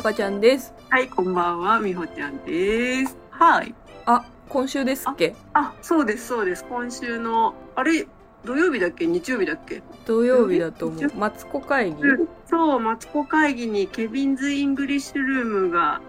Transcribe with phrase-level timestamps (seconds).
[0.00, 0.72] たかちゃんです。
[0.88, 3.18] はい、こんばんは、みほちゃんです。
[3.28, 3.74] はい。
[4.06, 5.36] あ、今週ですっけ？
[5.52, 6.64] あ、そうです、そうです。
[6.64, 8.06] 今週の、あれ、
[8.46, 9.06] 土曜日だっけ？
[9.06, 9.82] 日曜日だっけ？
[10.06, 11.12] 土曜日だと思う。
[11.16, 11.96] マツコ会議？
[12.46, 16.00] そう、マツコ会議に Kevin's English Room が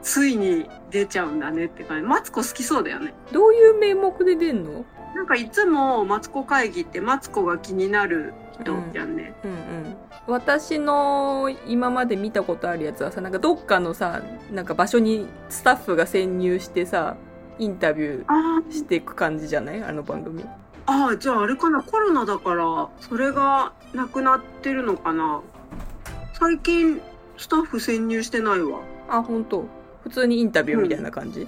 [0.00, 2.06] ついに出ちゃうんだねって感じ。
[2.06, 3.14] マツコ好きそうだよね。
[3.32, 4.84] どういう名目で出んの？
[5.14, 9.34] なんかいつもマツコ会議ってマツコが気になる人じゃんね。
[9.44, 9.96] うんうん。
[10.26, 17.16] 私の今まで見たことあるやつはさ、なんかどっかのさ、なんか場所にスタッフが潜入してさ、
[17.58, 19.82] インタビュあーしていく感じじゃない？
[19.82, 20.44] あの番組。
[20.86, 25.40] ああ、じゃああれかな、コロナだから、それがなくなってるのかな？
[26.32, 27.00] 最近、
[27.36, 28.80] スタッフ潜入してないわ。
[29.08, 29.66] あ、本当
[30.02, 31.46] 普通にインタビューみたいな感じ、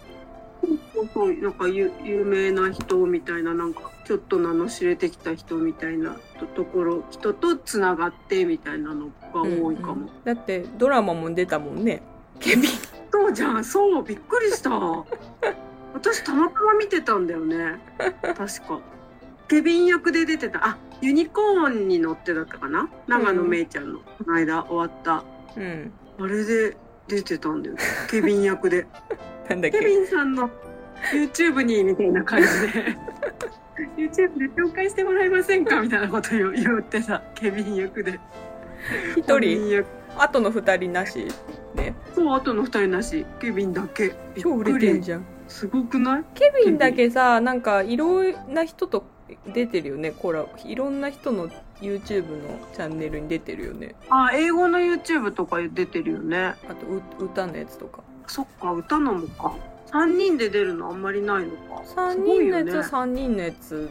[0.94, 9.94] そうそう、なんか有有名な人みたいな、なんか、ちょっと名の知れてきた人みたいなとところ、人とつながってみたいなのが多いかも。
[9.94, 12.02] うんうんだってドラマも出たもんね。
[12.40, 12.70] ケビン。
[13.12, 14.70] そうじゃん、そう、びっくりした。
[15.94, 17.78] 私、たまたま見てたんだよね。
[18.22, 18.80] 確か。
[19.48, 20.66] ケビン役で出てた。
[20.66, 22.90] あ、ユニコーンに乗ってだったかな？
[23.06, 25.24] 長野めいちゃんの、この間終わった。
[25.56, 25.92] うん。
[26.18, 26.76] あれで
[27.08, 27.76] 出てたんだよ。
[28.10, 28.86] ケビン役で。
[29.48, 29.78] なんだっけ？
[29.78, 30.50] ケビンさんの
[31.12, 32.96] YouTube にみたいな感じで。
[33.96, 37.22] YouTube で紹介してもらえませんかみたいなことを言ってさ。
[37.34, 38.18] ケビン役で。
[39.16, 39.86] 一人、ン役。
[40.18, 41.28] 後の二人なし。
[41.74, 41.94] ね。
[42.14, 43.26] そうあとの二人なし。
[43.38, 44.14] ケビンだけ。
[44.38, 45.20] 超売れてんじゃん。
[45.20, 45.26] ゃん。
[45.48, 46.24] すごくない？
[46.34, 49.04] ケビンだけさ、なんかいろんな人と
[49.46, 51.48] 出てるよね、コラいろんな人の
[51.80, 53.94] YouTube のチャンネルに出てるよね。
[54.08, 56.54] あ英語の YouTube とか出てるよね。
[56.68, 58.02] あとう歌のやつとか。
[58.26, 59.54] そっか歌のもか
[59.96, 61.82] 3人で出るのあんまりないのか。
[61.84, 63.12] 3すごいよ人のやつはね。
[63.12, 63.90] 3人のやつ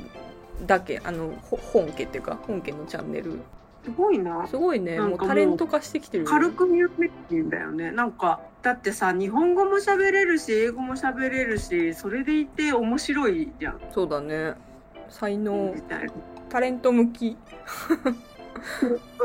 [0.66, 3.39] だけ、あの、ほ本家っていうか、本家のチャンネル。
[3.86, 4.48] すごいな。
[4.48, 6.33] すごいね、もうタレント化してきてるよね。
[6.33, 7.92] 軽く見るべきんだよね。
[7.92, 13.80] なんかだってさ日本語も喋れるし英語も喋れるしそれでいて面白いじゃん。
[13.92, 14.55] そうだね。
[15.10, 16.14] 才能み、たいな。
[16.49, 17.38] タレント向き。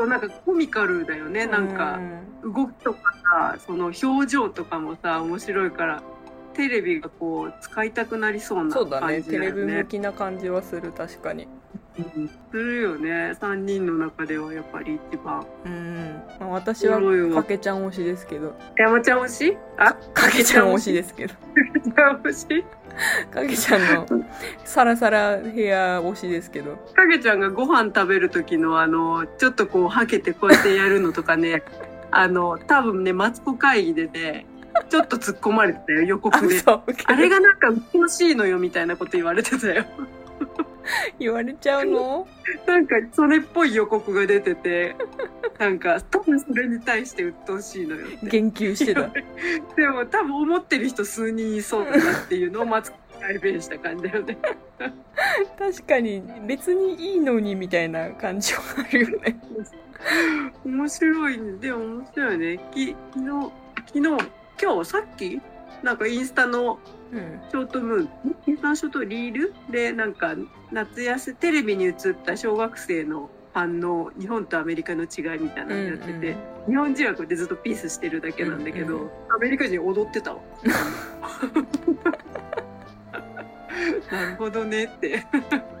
[0.07, 1.47] なんかコミカルだよね。
[1.47, 1.99] なんか
[2.43, 2.99] 動きとか
[3.31, 6.03] さその表情とかもさ面白いから
[6.61, 9.85] テレビがこう使いたくなりそうなそうだね、感じだよテレビ向ね。
[9.89, 11.47] きな感じはする、確かに。
[11.97, 15.45] うんするよね3人の中ではやっぱり一番。
[15.65, 16.21] うん。
[16.39, 17.01] まあ、私は
[17.33, 18.55] かけちゃん推しですけど。
[18.77, 19.57] 山ちゃん推し？
[19.77, 19.93] あ？
[20.13, 21.33] かけちゃん推しですけど。
[22.23, 22.65] 推し？
[23.31, 24.25] かけちゃんの
[24.63, 26.77] サラサラヘア推しですけど。
[26.95, 31.61] 影ちゃんがご飯食べる時のあのちょっとこうはけてこうやってやるのとかね
[32.11, 34.45] あの多分ねマツコ会議でね
[34.89, 36.55] ちょっと突っ込まれてたよ予あ、告で。
[36.55, 36.83] 嘘。
[37.05, 39.85] あれがなんか鬱陶しいのよみたいなこと言われてたよ。
[41.19, 42.27] 言われちゃうの？
[42.65, 44.95] なんかそれっぽい予告が出てて、
[45.59, 48.07] なんか多分それに対して鬱陶しいのよ。
[48.23, 49.09] 言及してた。
[49.75, 54.37] でも多分思ってる人数人いそうだなっていうのをマツコが代弁した感じだよね。
[55.57, 59.39] 確かに別にいいのにみたいな感じはあるよね。
[60.65, 61.53] 面白いね。
[61.59, 62.59] でも面白いね。
[62.73, 63.51] き昨日、
[63.85, 65.41] 昨日、今日さっき
[65.83, 66.79] なんかインスタの
[67.11, 67.41] うん。
[67.49, 68.09] ショートムーン、
[68.47, 70.35] インスタのショートリールでなんか
[70.71, 71.95] 夏休み、テレビに映っ
[72.25, 80.39] た小学生の反応、日本とアメリカの違いみたいなのやってて、日本人はこうやってずっとピースしてるだけなんだけど、うんうんアメリカ人踊ってたわ。
[84.11, 85.25] なるほどねって。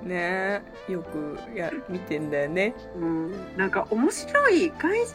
[0.03, 2.73] ねえ、よくや見てんだよね。
[2.95, 5.13] うん、なんか面白い外人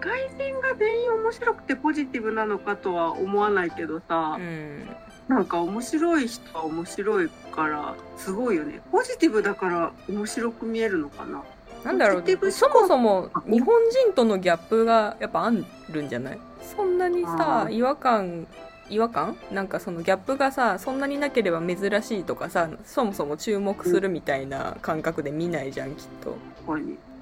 [0.00, 4.88] 外人が全員面白くてポジティブなのかとは思わないけどさ、うん。
[5.28, 8.80] なんか面白い人は面白いからすごいよね。
[8.90, 11.42] ポジティブだから面白く見えるのかな。
[11.84, 15.52] なんだろう、そもそも日本人とのギャップがやっぱあ
[15.88, 16.38] るんじゃない？
[16.76, 18.46] そんなにさ違和感、
[18.90, 19.36] 違和感？
[19.50, 26.36] なんかそのギャップがさ、そんなになければ珍しいとかさ、そもそも注目するみたいな感覚で見ないじゃん、きっと。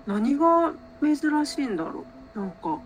[0.06, 0.72] 何が
[1.02, 2.04] 珍しいんだろう
[2.38, 2.78] なんか。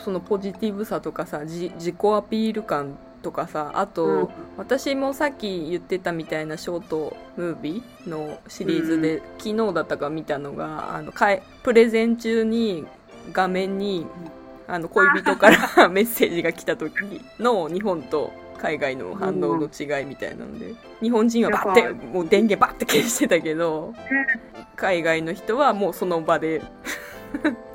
[0.00, 4.28] そのポジティブさとかさ、じ自己アピール感とかさ、あと、うん。
[4.56, 12.86] 私もさっき言ってたみたいなショートムービーのシリーズで、昨日だったか見たのがあのかいプレゼン中に
[13.32, 14.06] 画面に
[14.66, 16.94] あの恋人から メッセージが来た時
[17.38, 23.94] の日本と海外の反応の違いみたいなので日本人はバッてもう電源バッて消してたけど
[24.76, 26.62] 海外の人はもうその場で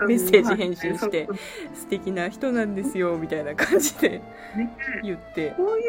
[0.08, 1.28] メッセージ返信して
[1.74, 4.24] 素敵な人なんですよみたいな感じでね。
[5.04, 5.54] 言って。
[5.58, 5.84] そういう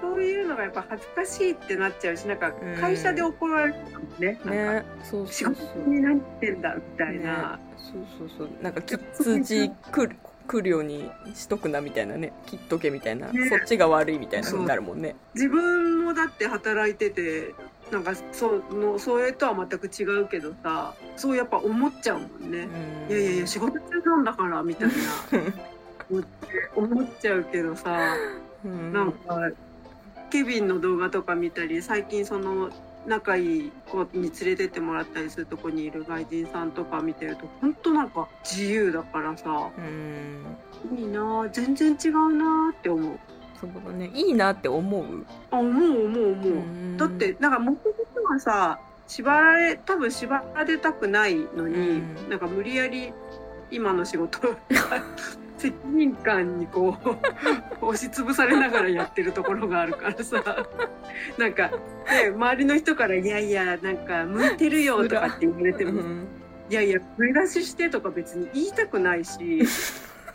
[0.00, 4.38] そういうのがやっぱ恥ずかしいってなっちゃうしなんか会社で怒られるかもね。
[4.44, 5.88] ねそう仕そう事そう。
[5.88, 8.48] になってんだみたいな、そうそうそう。
[8.62, 10.16] なんかき通知来る
[10.46, 12.32] 来るようにしとくなみたいなね。
[12.46, 13.48] 切っとけみたいな、ね。
[13.48, 15.16] そっちが悪いみたいなのになるもんね。
[15.34, 17.54] 自分もだって働いてて
[17.90, 22.68] なんかそのそれとは全く違うけどさそうやっぱ思っちゃうもんね、
[23.08, 24.94] いやいやいや仕事中なんだからみたいな。
[26.76, 28.14] 思っちゃうけどさ
[28.64, 28.92] うん。
[28.92, 29.50] なんか
[30.30, 32.70] ケビンの動画とか見たり最近その
[33.06, 40.98] 仲いい子に連れてってもらったりするとこにいる外人さんとか見てると本当なんか自由だからさうん。
[40.98, 43.18] いいなあ全然違うなあって思う
[43.60, 46.96] そうだねいいなって思う、あ思う思う思う、ん。
[46.96, 47.94] だってなんか目的
[48.30, 52.30] はさ縛られ多分縛られたくないのに、うん。
[52.30, 53.12] なんか無理やり
[53.70, 54.38] 今の仕事
[55.58, 57.16] 責任感にこう
[57.86, 60.66] 押しつぶされながらやってるところがあるからさ。
[61.38, 61.70] なんか、
[62.10, 66.26] ね、周りの人から「いやいやなんか向いてるよ」とかって言われてもうん。
[66.68, 69.62] いやいや、声出ししてとか別に言いたくないし、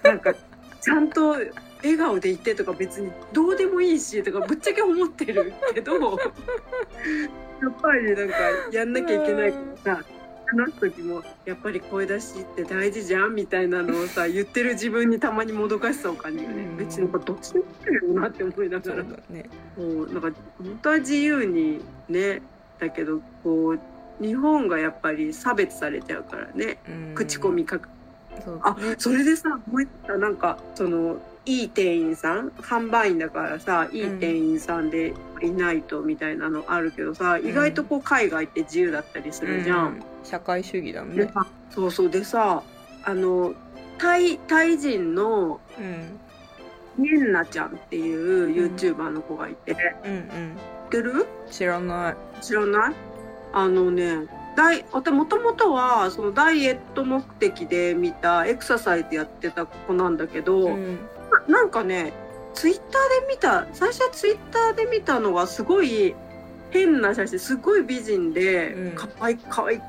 [0.03, 1.35] なんか、ちゃんと
[1.83, 8.36] 笑顔で言ってとか別にどうでもいいしとかぶっちゃけ思ってるけど、 やっぱりなんか
[8.72, 10.04] やんなきゃいけないからさ、
[10.51, 16.63] 話す時もやっぱり声出しって大事じゃんみたいなのをさ、言ってる自分にたまにもどかしさを感じるね。
[16.63, 16.78] うん。
[16.78, 19.04] 別になんかどっちでもいいよなって思いながら。
[19.04, 22.42] だねこうなんか本当は自由にね
[22.80, 23.75] だけどこ
[24.19, 26.78] う日本がやっぱり差別されちゃうからね。
[26.88, 27.16] うん。
[27.16, 27.88] 口コミ書く。
[28.62, 28.95] あそね。
[28.98, 37.45] それでさ思い出したなんかそのいい店員さん販売員だからさいい店員さんでいないとみたいなのあるけどさ、ん。
[37.45, 39.85] 意外とこう海外って自由だったりするじゃん。
[39.85, 40.03] うん。
[40.23, 41.31] 社会主義だね。
[41.71, 42.09] そうそう。
[42.09, 42.61] でさ
[43.03, 43.53] あの
[43.97, 46.19] タイタイ人のうん。
[46.99, 50.55] ンナちゃんっていう YouTuber の子がいて、知うんうん。
[50.87, 52.15] ってる知らない。
[52.44, 52.94] 知らない？
[53.53, 60.99] あのねダイもともとはそのダイエット目的で見たエクササイズやってた子なんだけど、うん
[61.48, 62.13] ななんかね
[62.54, 66.13] ツイッターで見た最初はツイッターで見たのがすごい
[66.72, 68.92] 変な写真すごい美人で、うん。
[68.92, 69.80] かわいいかわいい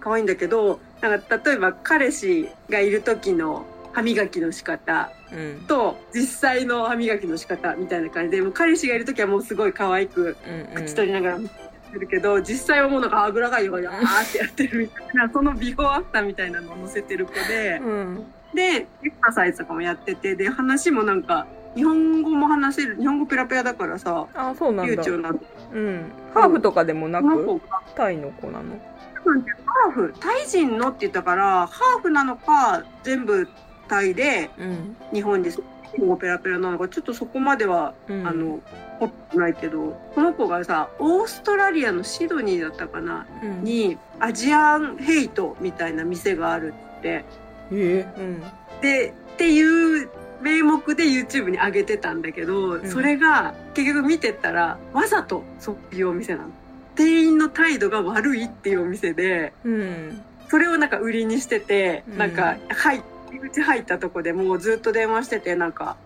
[0.00, 5.64] かわいいんだけどなんか例えば彼氏がいる時の歯磨きの仕方うん。
[5.66, 10.36] と実際の歯磨きの仕方みたいな感じでもう彼氏がいる時はもうすごい可愛く
[10.74, 11.54] うん口取りながら見て
[11.98, 17.80] るけど、実際はもうなんかあぐらがいよがあーってやってるみたいなそのビフォーアフターみたいなのを載せてる子で。
[17.82, 18.24] うん
[18.56, 24.94] で、エクササイズとかもやってて、で、話もなんか、日本語も話せる、日本語ペラペラだからさ、あそうなんだ。
[24.94, 25.38] 流暢なの。
[25.74, 26.10] うん。
[26.32, 27.60] ハーフとかでもなく？
[27.94, 28.80] タイの子なの？
[29.14, 33.46] 多分ねハーフ、タイ人のって言ったから、ハーフなのか、全部
[33.88, 34.96] タイで、うん。
[35.12, 35.62] 日本で、日
[35.98, 38.26] 本語ペラペラなのか、ちょっとそこまでは、うん。
[38.26, 38.60] あの、
[38.98, 43.64] ほっとないけど、この子がさ、オーストラリアのシドニーだったかな、うん。
[43.64, 47.26] に、アジアンヘイトみたいな店があるって、
[47.72, 48.06] え。
[48.18, 48.42] うん。
[48.80, 50.08] でっていう
[50.40, 52.86] 名目で YouTube に上げてたんだけど、ん。
[52.86, 56.50] それが結局見てったらわざとそういうお店なの。
[56.94, 60.22] 店員の態度が悪いっていうお店でうん。
[60.48, 62.18] それをなんか売りにしてて、うん。
[62.18, 65.96] なんかはい入り口入ったとこでもうずっと電話しててなんか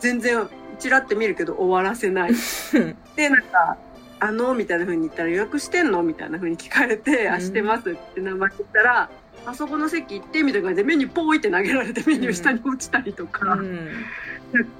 [0.00, 0.48] 全然
[0.78, 2.32] チラって見るけど終わらせない。
[3.16, 3.76] でなんか
[4.20, 7.32] 「あの?」みたいな風に言ったら「予約してんの?」みたいな風に聞かれて「うん。
[7.34, 9.10] あしてます」って名前言ったら
[9.46, 13.88] 「あそこの席行って」みたいな感じでメニューポイって投げられてメニュー下に落ちたりとか、うん。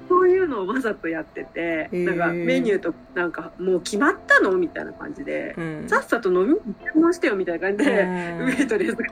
[0.07, 2.05] そういうのをわざとやってて、へー。
[2.05, 5.85] なんかメニューとなんかもう決まったのみたいな感じで、うん。
[5.87, 6.59] さっさと飲みに
[6.93, 8.09] 注文してよみたいな感じで、うん。
[8.47, 9.05] ウェイトレスが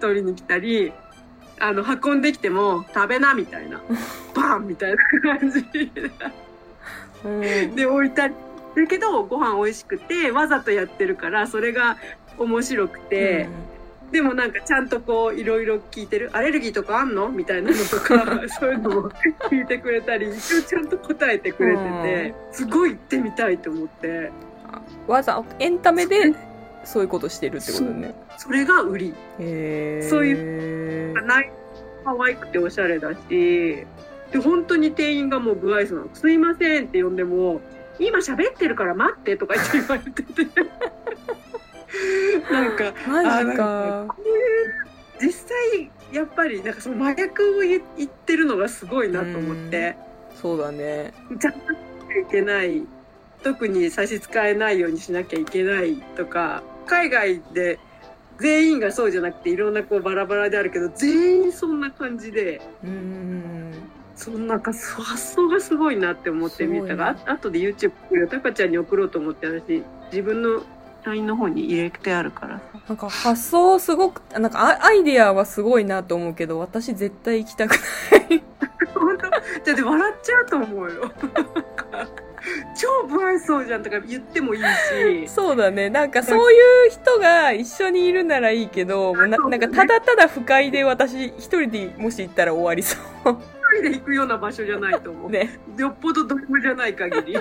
[0.00, 0.92] 取りに来たり、
[1.58, 3.80] あの、運んできても食べなみたいな、
[4.34, 5.64] バンみたいな感じ。
[7.24, 7.74] うん。
[7.74, 8.34] で置いたり。
[8.76, 11.96] だけどご飯美味しくてわざとやってるからそれが
[12.38, 13.48] 面白くて、
[14.14, 16.30] でもなんかちゃんとこういろいろ聞いてる。
[16.34, 17.28] アレルギーとかあんの？
[17.30, 18.24] みたいなのとか
[18.60, 19.10] そういうのも
[19.50, 20.30] 聞いてくれたり。
[20.30, 24.30] 一応ちゃんと答えてくれててすごい行ってみたいと思って。
[25.08, 26.32] わざエンタメで
[26.84, 27.02] そう。
[27.02, 28.14] いうことしてるってことね。
[28.38, 29.14] それが売り。
[29.40, 31.50] へえそういうない
[32.04, 33.84] 可愛くておしゃれだし。
[34.30, 37.60] で本当に店員がもう不愛想なの「すいません」って呼んでも
[38.00, 40.46] 「今喋ってるから待って」とか言って言われてて
[42.50, 44.06] なんかマジか。
[44.08, 44.84] こういう
[45.20, 49.96] 実際やっぱりなんかその麻薬を言言ってるのがすごいなと思って、
[50.40, 51.12] そうだね。
[51.40, 51.74] ちゃんとしな
[52.14, 52.82] きゃいけない
[53.42, 57.78] 特に差し支えないようにしなきゃいけないとか海外で
[58.40, 63.72] 全員がそうじゃなくていろんなこうバラバラであるけど全員そんな感じでうん
[64.16, 66.94] そんなか発想がすごいなって思って見た。
[66.94, 67.92] が、すあ後で YouTube
[68.30, 69.82] タカちゃんに送ろうと思って私
[70.12, 70.62] 自分の
[71.04, 72.64] LINE の方に入れてあるからさ。
[72.88, 77.72] なんか発想すごくなんかアアイデアはすごいなと思うけど私絶対行きたく
[78.30, 78.42] ない。
[79.64, 81.12] ちゃって笑っちゃうと思うよ。
[82.76, 85.28] 超不愛想じゃんとか言ってもいいし。
[85.28, 85.88] そうだね。
[85.88, 93.38] なんかそういう人が一緒にいるならいいけどもうななんかただただ不快で私一人でもし行ったら終わりそう。
[93.78, 95.58] 一人で行くような場所じゃないと思う、ね。
[95.78, 97.38] よっぽどどこじゃない限り。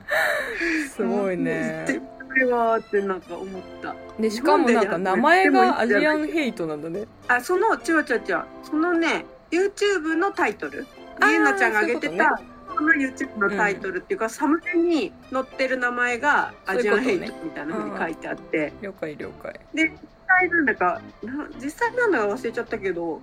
[0.88, 1.84] すごいね。
[1.86, 3.94] これはってなんか思った。
[4.20, 7.06] でしかもなんか名前がアジアンヘイトなんだね。
[7.28, 10.86] あそのちょちょちょそのね YouTube のタイトル。
[11.22, 12.40] ゆうなちゃんが上げてた
[12.76, 19.60] その YouTube のタイトルっていうか、サムネに載ってる名前がアジアンヘイトみたいな風に書いてあって、了解了解。
[19.72, 23.20] で実際なんだかな実際なんだか忘れちゃったけど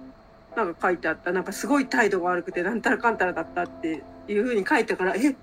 [0.56, 1.34] なんか書いてあった。
[1.34, 5.36] なんかすごい態度が悪くてなんたらかんたらだったっていう風に書いたからえ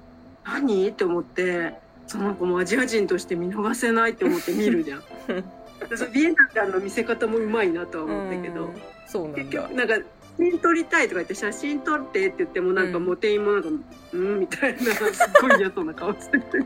[0.45, 0.89] 何？
[0.89, 1.75] って思って
[2.09, 5.03] その子もアジア人として見逃せないって思って見るじゃん。
[6.13, 8.65] ビエナちゃんの見せ方もうまいなとは思ったけど。
[8.65, 8.71] うん
[9.07, 9.39] そうなんだ。
[9.39, 10.03] 結局なんか写
[10.39, 13.69] 真撮りたいとか言って写真撮ってって言ってもなんかうんもう店員もなんか
[14.13, 15.07] 「うん」みたいな すっ
[15.41, 16.59] ごい嫌そうな顔してて。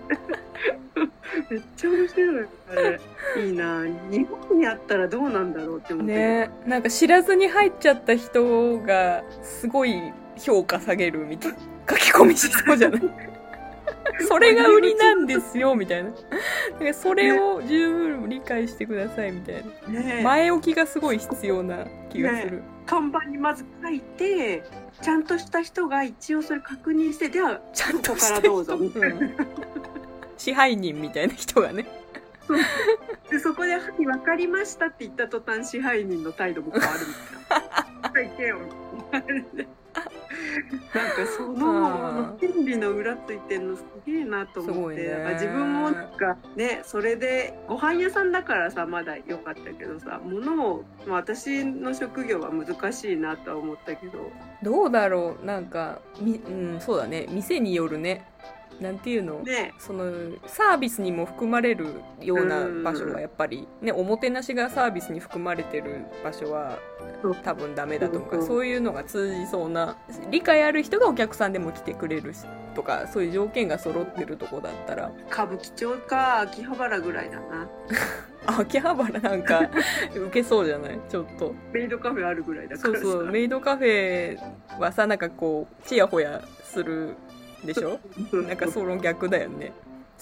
[1.51, 3.01] めっちゃ面白いあれ。
[3.45, 3.85] いいな。
[4.11, 6.13] 日本にあったらどうなんだろうって思って。
[6.13, 6.51] ね。
[6.67, 11.59] なんか知らずに入っちゃった人がすごい評価下げるみたいな。
[11.91, 13.03] 書き込みしそうじゃない？
[14.29, 16.11] それが売りなんですよみたいな。
[16.11, 20.01] なんかそれを十分理解してくださいみたいな。
[20.01, 20.23] ねえ。
[20.23, 24.63] 前置きがすごい必要な気がする、看板にまず書いて
[25.01, 28.77] ちゃんとした人が一応それ確認してではちゃんとからどうぞ。
[28.77, 29.37] みたいなうん。
[30.37, 31.87] 支配人みたいな人がね。
[33.31, 37.15] でそこで「はい分かりました」って言った途端支配人の態度も変わるみ
[37.49, 38.59] たいな。
[39.63, 39.82] はい
[40.95, 45.31] なんかその権利の裏ついてんのすげえなと思って、ね。
[45.35, 54.31] 自分もなんかねそれでご飯屋さんだからさまだ良かったけどさ物を、まあ、私の職業は難しいなとは思ったけど。
[54.63, 55.45] どうだろう。
[55.45, 57.27] なんかみうんそうだね。
[57.31, 58.27] 店によるね
[58.83, 59.41] なんていうの？
[59.41, 59.73] ね。
[59.79, 60.05] その
[60.47, 61.87] サービスにも含まれる
[62.21, 66.79] ような場所はやっぱり、ね、おもてなしがサービスに含まれてる場所は
[67.43, 69.97] 多分ダメだと思うかうそういうのが通じそうな
[70.31, 72.41] 理解ある人がお客さんでも来てくれるし
[72.75, 75.13] とかそういう条件が揃ってるとこだったら。
[75.31, 77.69] 歌舞伎町か秋葉原ぐらいだな。
[78.47, 79.71] あ 秋葉原なんか
[80.17, 80.99] 受けそうじゃない？
[81.09, 81.55] ちょっと。
[81.73, 83.01] メイドカフェあるぐらいだからさ。
[83.03, 84.39] そうそうメイドカフェ
[84.81, 87.15] はさなんかこうちやほやする
[87.65, 87.99] でしょ？
[88.47, 89.73] なんかその逆だよね。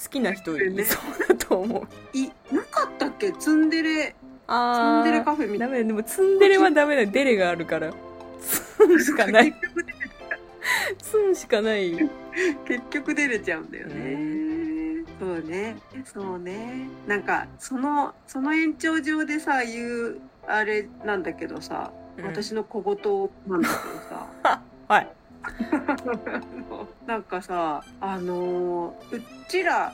[0.03, 2.17] 好きな人いそうだと思う。
[2.17, 3.33] いなかったっけ？
[3.33, 4.07] ツンデレ。
[4.11, 4.15] ツ
[4.53, 5.75] あンデレカフェみたいな。
[5.77, 5.85] ダメ。
[5.85, 7.11] でもツンデレはダメだよ。
[7.11, 7.93] デレがあるから。
[8.41, 9.53] ツンしかない。
[9.53, 9.87] 結局
[11.03, 11.91] ツンしかない。
[12.67, 15.05] 結局出れちゃうんだよね。
[15.21, 16.89] そうね、そうね。
[17.07, 22.25] なんかそのその延長上でさ言うあれなんだけどさ、うん。
[22.25, 25.09] 私の小言なんだけどさ、 はい
[27.07, 29.93] なんかさあのーうちら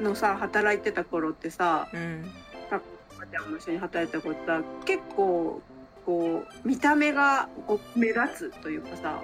[0.00, 2.30] のさ働いてた頃ってさ、うん
[2.70, 2.80] 赤
[3.26, 5.62] ちゃんも一緒に働いてた頃さ結構
[6.04, 9.22] こう見た目がこう目立つというかさ、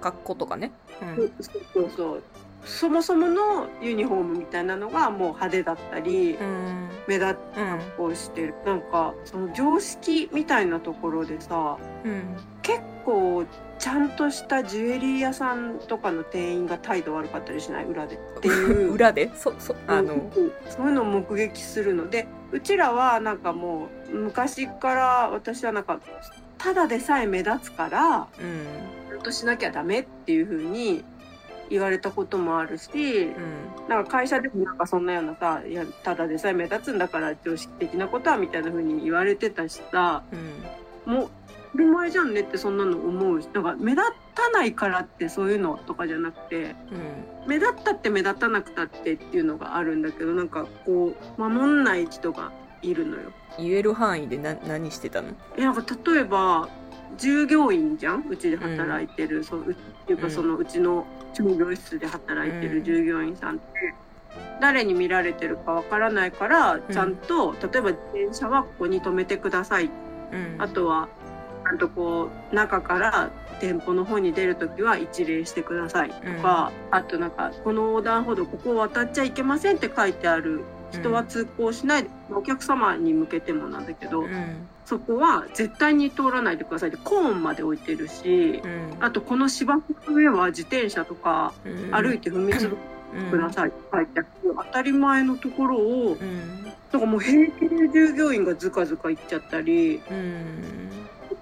[0.00, 0.70] 格好とかね。
[1.02, 1.16] うん。
[1.16, 1.30] そう
[1.72, 2.22] そうそう。
[2.64, 6.88] そもそものユニフォームみたいなのがもう派手だったり、うん。
[7.08, 8.54] 目立っうんたこうしてる。
[8.64, 12.36] なんかその常識みたいなところでさうん。
[12.62, 13.44] 結構
[13.84, 17.84] ちゃんとしたジュエリー屋さんとかの店員が態度悪かったりしない？
[17.84, 18.92] 裏でっていう。
[18.96, 19.30] 裏で？
[19.36, 20.30] そそあのうん
[20.70, 26.00] そういうのを目撃するのでうちらはなんかもう昔から私はなんか
[26.56, 29.10] ただでさえ目立つからうん。
[29.10, 31.04] ちゃんとしなきゃダメっていう風に
[31.68, 33.88] 言われたこともあるし、うん。
[33.90, 40.22] なんか会社でもなんかそんなようなさ、いや、ただでさえ目立つんだから常識的なことはみたいな風に言われてたしさ、
[41.06, 41.14] うん。
[41.14, 41.30] も
[41.78, 44.02] り前じゃんねってそんなの思うし、なんか目立
[44.34, 47.48] たないからってそういうのとかじゃなくて、うん。
[47.48, 52.52] 目立ったって目立たなくたってっていうのがあるんだけど、なんかこう、守んない人が
[52.82, 53.32] いるのよ。
[53.58, 55.28] 言える範囲でな何してたの？
[55.56, 56.68] え、なんか例えば、
[57.16, 58.24] 従業員じゃん？
[58.28, 59.74] うちで働いてる、そう、うっ
[60.06, 60.22] ていううん。
[60.22, 63.64] かそのうちの商業室で働いてる従業員さんって、
[64.60, 69.90] 誰に見られてるかわからないから、ちゃんと、例えば自転車はここに止めてください。
[70.32, 70.56] うん。
[70.58, 71.08] あとは、
[71.72, 73.30] んとこう、中から
[73.60, 84.68] 店舗の方に出るときは一礼してくださいとか、あとなんか、この横断歩道ここを渡っちゃいけませんって書いてある人は通行しないで、お客様に向けてもなんだけど、うん。
[84.84, 88.96] そこは絶対に通らないでくださいってコーンまで置いてるし、うん。
[89.00, 91.90] あとこの芝生の上は自転車とかうん。
[91.90, 92.76] 歩いて踏みつぶ
[93.30, 96.64] くださいって書いてある、当たり前のところを、うん。
[96.92, 100.00] なんかもう平気で従業員がズカズカ行っちゃったり、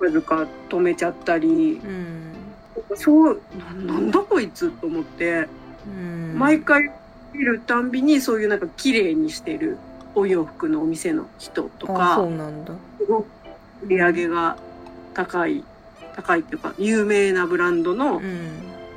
[0.07, 2.33] うんズカズカ止めちゃったり、うん
[2.95, 3.41] そう
[3.87, 5.47] ななんだこいつと思って、
[5.87, 6.91] うん毎回
[7.33, 9.79] 見るたんびにそういうなんか綺麗にしてる
[10.15, 13.27] お洋服のお店の人とあそかうなんだすごく
[13.85, 14.57] 売り上げが
[15.15, 15.65] 高い
[16.15, 18.21] 高いっていうか有名なブランドの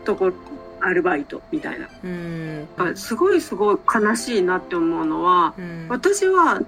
[0.03, 0.33] ところ
[0.81, 6.61] アルバイトみたいなうんすごいすごい悲しいなって思うのはうん私は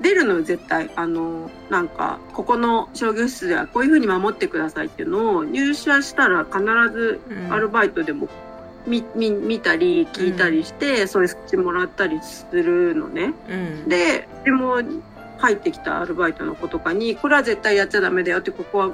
[0.00, 6.58] 出るのよ絶対あのなんかここの商業施設ではこういうふうに守ってくださいっていうのを入社したら必
[6.92, 8.28] ずうんアルバイトでも
[8.86, 13.32] 見見見たり聞いたりして、そういうスチもらったりするのね。
[13.48, 14.82] うんででも
[15.38, 18.90] 入ってきたアルバイトの子とかにこれは絶対やっちゃダメだよってここは、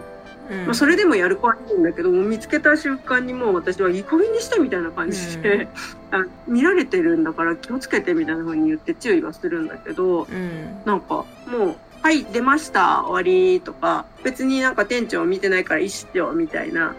[0.50, 0.64] うん。
[0.66, 5.68] まあ、それでもやる子はいいんだけど見つけた瞬間にもう私はいい加減にしてみたいな感じで、
[6.10, 10.82] あ見られてるんだから気をつけてみたいな風に言って注意はするんだけどうん。
[10.84, 16.94] なんかもう「はい出ました終わり」とか別になんか店長見てないから一緒みたいなうん。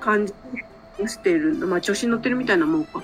[0.00, 0.32] 感じ
[1.02, 3.02] をしてるまあ調子に乗ってるみたいなもんか。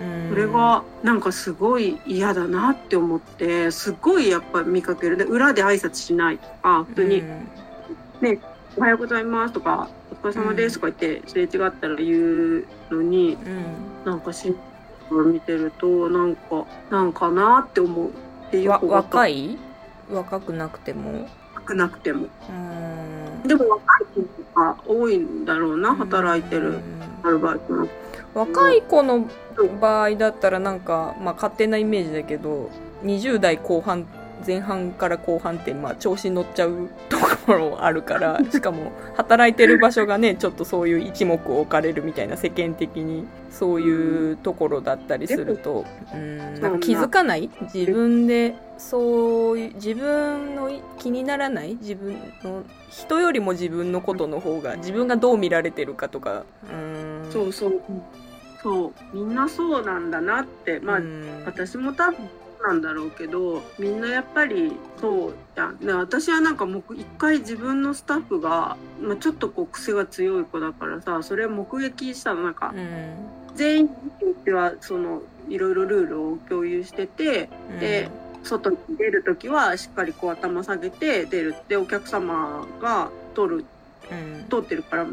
[0.00, 0.30] うん。
[0.30, 5.16] それがなんかすごい嫌だなって思ってすっごいやっぱ見かける。
[5.16, 8.38] で裏で挨拶しないとか普通にうん
[8.78, 9.88] 「おはようございます」とか
[10.22, 14.10] 「お疲れ様です」とか言ってすれ違ったら言うのにうん。
[14.10, 14.54] なんかし
[15.10, 18.10] 見てるとなんかなんかなって思うっ
[18.52, 19.58] ていう若い？
[20.10, 21.28] 若くなくても？
[21.68, 22.26] 少なくても。
[22.48, 23.48] うん。
[23.48, 26.80] でも若い子とか多いんだろうな働いてるうん。
[27.24, 27.88] アルバイトの。
[28.34, 29.26] 若い子の
[29.80, 32.70] 場合だったらなんか、まあ、勝手なイメージだけど
[33.02, 34.06] 20代後半
[34.46, 46.60] 前半から後半って、まあ、調子に乗っちゃうところあるから しかも働いてる場所がねちょっとそういう一目置かれるみたいな世間的にそういうところだったりするとうん。
[46.60, 47.50] なんか気づかない？
[47.74, 51.76] 自分でそういう自分の気にならない？
[51.80, 56.44] 自分の人よりも自分のことの方が自分がどう見られてるかとか。
[56.72, 57.30] うん。
[57.30, 57.80] そうそう。
[58.62, 58.92] そう。
[59.16, 61.42] みんなそうなんだなってまあうん。
[61.46, 62.16] 私も多分
[62.62, 72.42] なんだろうけどみんなやっぱりそうじゃん、ね、私はなんかもう一回自分のスタッフが、まあ、ちょっとこう癖が強い子だからさそれを目撃したの。
[72.42, 73.14] なんかうん。
[73.54, 73.90] 全員に
[74.44, 77.48] ではそのいろいろルールを共有してて
[77.80, 78.08] で
[78.44, 81.54] 外に出る時はしっかりこう頭下げて出る。
[81.58, 83.64] ってお客様が取る。
[84.10, 84.48] うん。
[84.48, 85.06] 通ってるから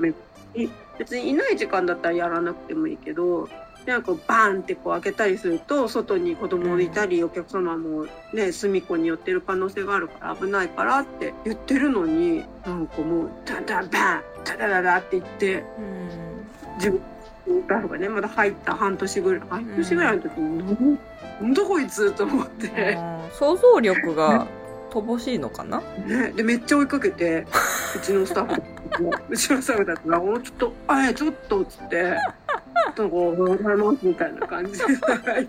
[0.98, 3.50] 別にいない時間だったらやらなくてもいいけど
[3.86, 16.46] なんかバーンってこう開けたりすると外に子供いたり、お客様もね隅っこに寄ってる可能性があるから危ないからって言ってるのになんかもうダンダンバンダダダダって言ってうん。
[16.78, 20.98] 自分のスタッフがねまだ入った半年ぐらい半年ぐらいの時に
[21.42, 22.98] 「なんだこいつ」と思って。
[23.34, 24.48] 想像力が
[24.92, 25.82] 乏しいのかな？
[26.06, 27.46] ね、でめっちゃ追いかけて
[27.96, 28.62] うちのスタッ
[28.96, 32.18] フもうちのスタッフだったら「おちょっとあえちょっと」っつって
[32.86, 34.86] 「なんかおはようございます」みたいな感じで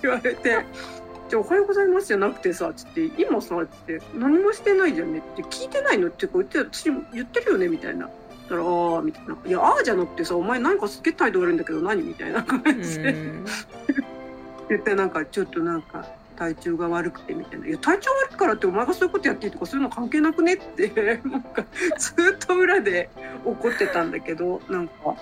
[0.03, 0.65] 言われて
[1.29, 8.09] 「じゃおはようございます」じゃなくてさつって「今さ」って「何もしてないじゃんね」って「聞いてないの?」ってこう言って私も言ってるよねみたいな。
[8.49, 13.45] たら「ああ」みたいな「いやああじゃなくてさお前なんかすっげえ態度悪いんだけど何?」みたいな感じでん
[14.69, 21.65] 言ってなんかちょっとなんか体調が悪くてみたいな「いや体調悪いからってお前がそういうことやっていいとかそういうの関係なくね?」ってなんか
[21.99, 23.11] ずっと裏で
[23.45, 25.17] 怒ってたんだけどなんか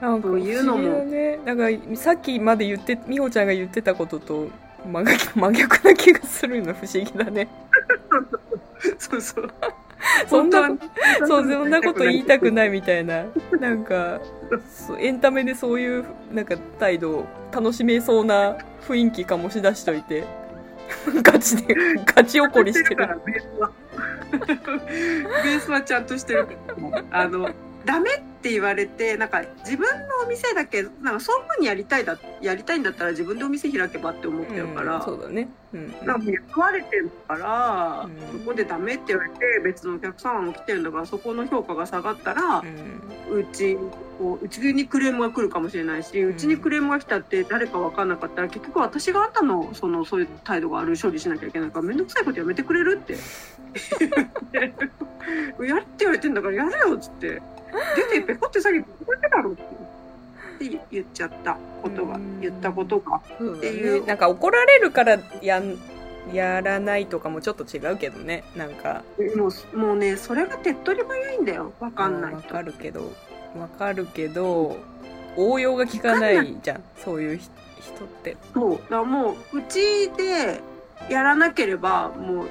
[0.00, 1.04] なんかそういうのも。
[1.04, 1.38] ね。
[1.44, 4.48] なんかさっきまで言って美穂ちゃんが言ってたことと
[4.86, 7.48] 真逆 真逆な気がするの不思議だね。
[8.98, 9.50] そうそう。
[10.28, 10.68] そんな
[11.26, 13.24] そうそんなこと言いたくないみたいな。
[13.58, 14.20] なんか
[14.98, 18.56] エンタメでそういうなんか態度を楽しめそうな
[18.86, 20.24] 雰囲気醸し出しといて。
[21.22, 21.74] ガチで
[22.06, 23.06] ガチ怒りしてる。
[23.24, 23.70] ベースは。
[24.30, 26.46] ベースはちゃんとしてる
[27.10, 27.50] あの
[27.86, 35.48] ダメって言われてなんか自分のお店だけなんかそういうふうにやりたいだやりたいんだったら自分でお店開けばって思ってるから、うんそうだね。
[35.72, 35.94] うん。
[36.04, 38.40] なんか雇われてるから、うん。
[38.40, 43.38] そこでダメって言われて別のお客様も来てるんだからそこの評価が下がったらう、ん。
[43.38, 43.76] うち
[44.18, 53.16] こううちにクレームが来るかもしれないし、うちにクレームが来たって誰か分かんなかったら結局私があんたのそのそういう態度がある処理しなきゃいけないから面倒くさいことやめてくれるって。
[55.60, 57.42] やれって言われてんだからやれよっつって
[57.96, 62.40] 出てペコって下げてこれだろってって言っちゃったことがうん。
[62.40, 63.16] 言ったことが。
[63.16, 64.00] っていう。
[64.00, 65.78] ねなんか怒られるからやん
[66.32, 68.44] やらないとかもちょっと違うけどね。
[68.56, 69.04] なんか。
[69.36, 71.72] もうもうねそれが手っ取り早いんだよ。
[71.78, 72.36] 分かんないと。
[72.36, 73.12] わかるけど。
[73.58, 74.76] わかるけど
[75.36, 76.82] 応用が効かないじゃん。
[76.98, 77.48] そういうひ
[77.80, 78.36] 人って。
[78.54, 78.70] そう。
[78.72, 80.60] だからもううちで
[81.10, 82.48] やらなければもう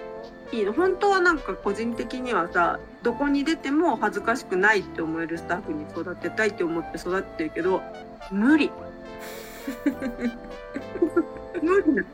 [0.51, 0.73] いいの。
[0.73, 7.81] 本当はなんか個人的にはさどこに出ても恥ずかしくないって思えるスタッフに育てたいって思って育ってるけど
[8.31, 8.71] 無理。
[11.61, 12.07] 無理なの。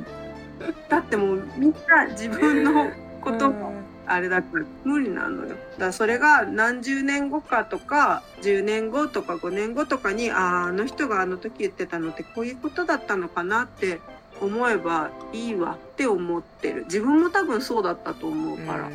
[0.90, 2.90] だってもうみんな自分の
[3.22, 3.74] ことも
[4.06, 5.50] あれだから無理なのよ。
[5.50, 14.00] だからそれが何十年後かとか10年後とか5年後とかにあああの人があの時言ってたのってこういうことだったのかなって
[14.42, 16.84] 思えばいいわって思ってる。
[16.86, 18.90] 自分も多分そうだったと思うから、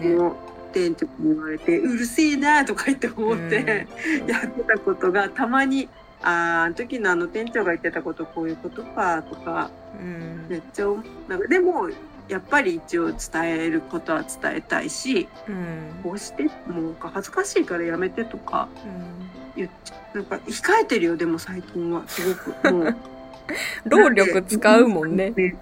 [0.00, 0.34] もう
[0.72, 3.86] 店長に言われて「うるせえな」とか言って思って、
[4.26, 5.88] やってたことがたまに
[6.22, 10.46] 「あーあの時のあの店長が言ってたことこういうことか」とかうん。
[10.48, 10.86] めっちゃ
[11.28, 11.88] なんかでも
[12.28, 16.00] やっぱり一応伝えることは伝えたいしうん。
[16.02, 19.30] こうしてもう恥ずかしいからやめてとかうん。
[19.56, 20.16] 言っちゃう。
[20.18, 22.02] なんか控えてるよでも最近は。
[22.06, 22.72] すごく。
[22.72, 22.96] もう
[23.84, 25.56] 労力使うもんねね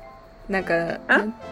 [0.48, 0.98] なんか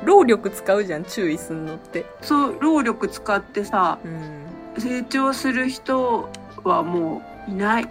[0.04, 4.48] 労力使うじゃん注意すんのってそう労力使ってさうん
[4.78, 6.28] 成長する人
[6.64, 7.84] はもういない。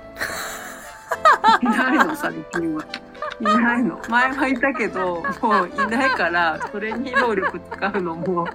[1.61, 2.85] いないの最近は。
[3.39, 3.99] いないの。
[4.09, 8.47] 前はいたけど、もういないから、それに労力使うのも、もう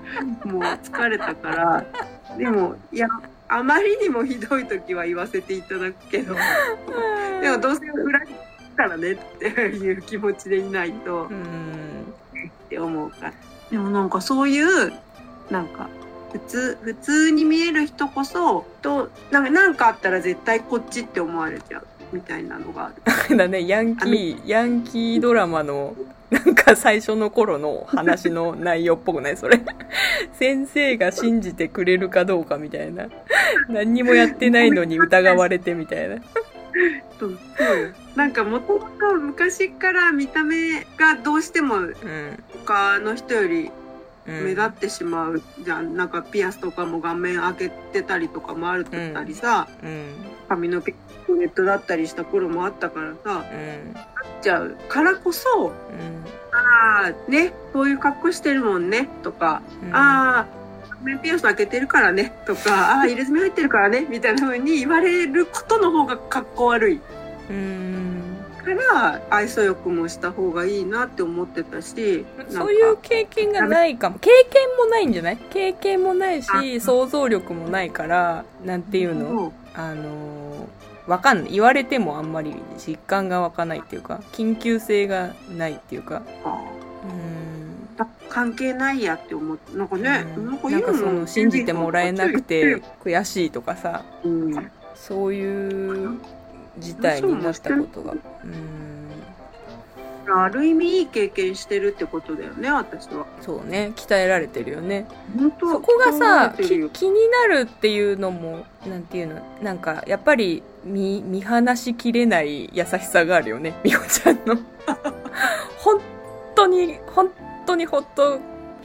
[0.60, 1.84] 疲れたから。
[2.36, 3.08] でも、いや、
[3.48, 6.34] あまりにもひどい時は言わせていただくけど、
[7.40, 8.34] でもどうせ裏に
[8.82, 11.24] 来たらねっていう気持ちでいないと。
[11.24, 12.14] うん。
[12.66, 13.32] って思うから。
[13.70, 14.92] でもなんかそういう
[15.50, 15.88] なんか
[16.32, 22.92] 普通普通に見える人こそとなんかなんかあったら絶対こっちって思われちゃうみたいなのがあ
[23.28, 23.36] る。
[23.36, 25.94] だねヤンキーヤンキードラマの
[26.30, 29.60] なんか最初の頃の話の内容っぽくないそれ。
[30.34, 33.06] 先生が信じてくれるかどうかみたいな。
[33.68, 36.16] 何にもやってないのに疑われてみたいな。
[37.18, 43.70] そうそうなんかもともと昔から見た目がどうしてもうん他の人より
[44.26, 44.44] うん。
[44.44, 45.42] 目立ってしまう。
[45.64, 50.14] じゃん、なんかピアスとかも顔面開けてたりとかもあるったりさ、うん。
[50.48, 50.94] 髪の毛
[51.36, 53.96] ネットだったりした頃もあったからさうん。
[54.42, 55.72] じゃうからこそうん。
[56.52, 59.96] ああねそういう格好してるもんねとかうん。
[59.96, 60.46] ああ、
[61.02, 66.94] メピアス開けてるからねとか、ああ、入れ墨入ってるからねみたいな風に言われることの方が格好悪い。
[66.94, 75.12] うんから、愛想よくもした方がいいなって思ってたし、そういう経験がないかも経験もないん。
[75.12, 78.82] じゃない経験もないし想像力もないからなん。
[78.82, 80.68] ていうのあの
[81.06, 81.42] わかん。
[81.42, 82.32] ない言われてもあん。
[82.32, 86.22] まり実感が湧かないっていうか緊急性がないっていうか
[88.28, 89.88] 関係ないやって思って、なん。
[89.88, 90.58] かね、なん。
[90.58, 90.82] かなん。
[90.82, 96.18] かその信じてもらえなくて悔しいとかさん、そういう
[96.78, 98.12] 事態になったことが。
[98.12, 99.02] うん
[100.34, 103.26] ある意味いい経験してるってことだよね、私は。
[103.40, 103.92] そうね。
[103.96, 105.06] 鍛えられてるよね。
[105.36, 109.42] 本当そこがさ気になるっていうのもなんていうの？
[109.62, 113.74] なんかやっぱり見見放しきれない優しさがあるよね。
[113.84, 114.56] みほちゃんの。
[115.78, 116.00] 本
[116.54, 117.30] 当に本
[117.66, 118.38] 当にほっと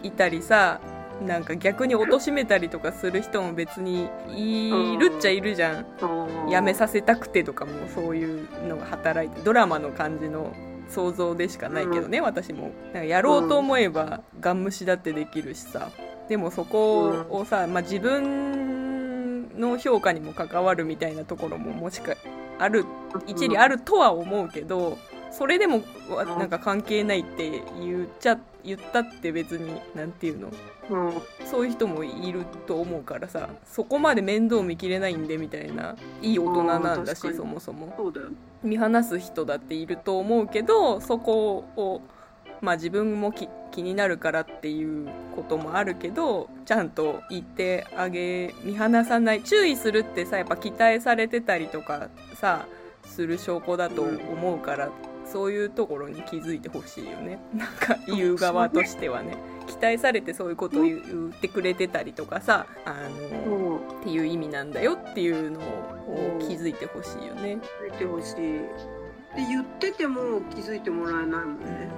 [0.03, 0.79] いたりさ
[1.25, 6.49] なんか逆に貶めたりとかする人も別にいるっちゃいるじゃん。
[6.49, 10.53] やめさせたくてとかもそういうのが働いてドラマの感じの
[10.89, 12.71] 想像でしかないけどね、私も。
[12.85, 15.89] なんかやろうと思えばガン無視だってできるしさ。
[16.29, 22.15] でもそこをさ、まあ、自分の評価にも関わるみたいなところももしか
[22.59, 22.85] ある
[23.27, 24.97] 一理あるとは思うけど
[25.31, 25.81] それでも
[26.37, 30.51] なんか関係ないって言っちゃ言ったって別になんていうの？
[30.89, 31.13] うん。
[31.45, 37.91] そういう人もいると思うからさそこまで面倒見きれないんでみたいないい大人なんだしそもそも。
[38.63, 42.01] 見放す人だっていると思うけどそこを
[42.61, 52.65] まあ自分もき気になるからっていうこともあるけどちゃんと言ってあげ見放さない注意するってさやっぱ期待されてたりとかさ
[53.05, 54.89] する証拠だと思うから、
[55.31, 59.37] そういうところに気づいてほしいよねなんか言う側としてはね
[59.67, 63.67] 期待されてそういうことを言ってくれてたりとかさあの。
[64.07, 67.57] っていう意味なんだよっていうのを気づいてほしいよね。
[67.83, 68.35] 見てほしい。
[68.35, 71.89] で言ってても気づいてもらえないもんね。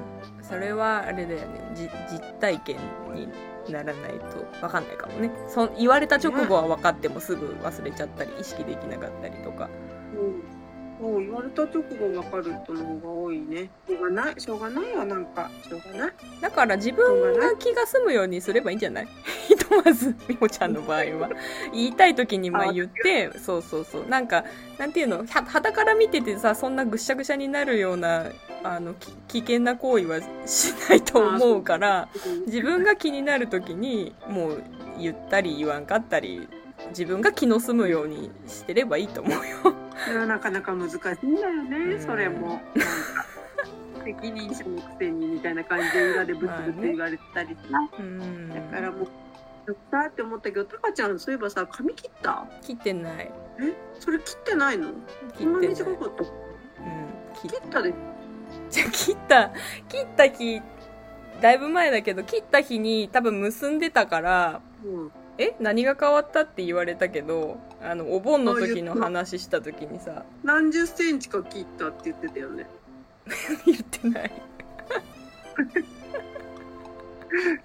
[0.42, 2.78] それはあれだよねじ実体験
[3.14, 3.30] に
[3.72, 9.70] ならないと分かんないかもねそ言われた直後は分かってもすぐ忘れちゃったり意識できなかったりとか
[10.16, 10.59] うん。
[11.00, 13.70] そう言われた直後わかる人の方が多いね。
[13.88, 15.50] しょうがない、しょうがないよ、なんか。
[15.68, 16.14] しょうがない。
[16.42, 19.08] だから自分が気が済むようにすればいいんじゃない？
[19.48, 21.30] ひとまずみほちゃんの場合は
[21.74, 24.44] 言いたい時にまあ言ってそうそうそうなんか
[24.78, 25.26] なんていうの？
[25.26, 28.26] はから見ててさそんなぐっしゃぐしゃになるような
[28.64, 32.10] あのき危険な行為はしないと思うから
[32.48, 34.64] 自分が気になる時にもう
[35.00, 36.48] 言ったり言わんかったり
[36.90, 39.76] 自分が気の済むようにしてればいいと思うよ。
[40.06, 42.02] それはなかなか難しいんだよね、うん。
[42.02, 42.62] それも。
[44.04, 47.62] 責任者のくせにみたいな感じで裏でブツブツ言われたりさ。
[48.00, 48.50] うん。
[48.50, 49.08] だからもう、よ
[49.74, 52.48] ったって思ったけど、タカちゃんそういえばさ、髪切った？
[52.62, 53.32] 切ってない。
[53.60, 53.74] え？
[54.00, 54.92] それ切ってないの？
[55.38, 56.24] 切こんなって短かった？
[56.24, 56.30] うん、
[57.36, 57.94] 切切ったで。
[58.70, 59.52] じゃあ切った
[59.88, 60.62] 切った日
[61.40, 65.12] だいぶ前だけど切った日に多分結んでたからうん。
[65.40, 70.26] え何が変わったって言われたけどあのお盆の時の話した時にさ。
[70.44, 72.68] 何十センチか切ったって言ってたよね。
[73.66, 74.32] 言ってない。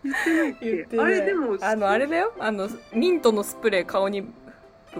[0.04, 0.70] 言ってないっけ？
[0.76, 1.06] 言ってない。
[1.06, 2.32] あれでも、あのあれだよ。
[2.38, 4.30] あのミントのスプレー顔にぶ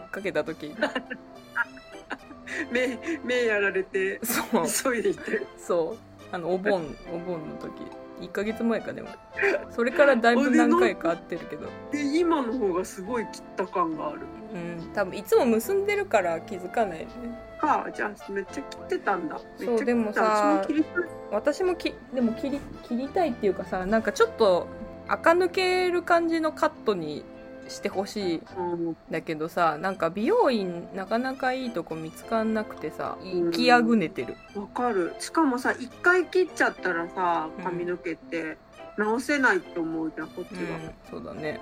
[0.01, 0.75] っかけた時。
[2.73, 4.67] 目、目やられて、そう。
[4.93, 5.47] 急いでいって。
[5.59, 6.15] そう。
[6.33, 7.71] あのお盆お盆の時
[8.21, 9.09] 1ヶ月前かでも。
[9.71, 11.69] それからだいぶ何回か会ってるけど。
[11.91, 14.21] で、今の方がすごい切った感がある。
[14.55, 14.93] うん。
[14.93, 17.09] 多分いつも結んでるから気づかないね。
[17.61, 19.41] か、じゃあめっちゃ切ってたんだ。
[19.59, 19.85] めっちゃ切った。
[19.85, 24.69] でもさ私も切りたい私もきでも切り切りたいっていうかさなんかちょっと
[25.09, 27.25] 垢抜ける感じのカットに
[27.69, 28.97] してほしいうん。
[29.11, 34.37] だけどさなんか美容院なかなかいいとこ見つかんなくてさ行きあぐねてる。
[34.55, 35.15] わかる。
[35.19, 38.57] しかもさ、一回切っちゃったらさうん、髪の毛って
[38.97, 40.93] 直せないと思うじゃん、こっちうんは。
[41.11, 41.61] そうだね。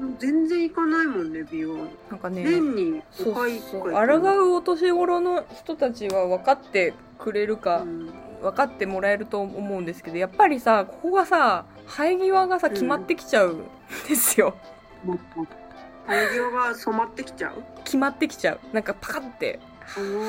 [0.00, 0.16] うん。
[0.18, 1.88] 全然行かないもんね、美容院。
[2.10, 8.10] なんかね年に5そう回そう1回抗うお年頃の人たちは分かってくれるか、うん。
[8.40, 12.72] 分かってもらえると思うんですけどやっぱりさここがさ生え際がさうん。
[12.72, 13.64] 決まってきちゃうん
[14.08, 14.56] ですよ、もっ
[15.06, 15.46] と
[16.06, 17.62] 生え際が染まってきちゃう？
[17.84, 18.60] 決まってきちゃう。
[18.72, 19.60] なんかパカって